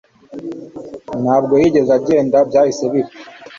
[1.23, 3.19] Ntabwo yigeze agenda byahise bipfa